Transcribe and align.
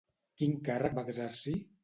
Quin 0.41 0.55
càrrec 0.69 0.97
va 1.01 1.05
exercir? 1.13 1.57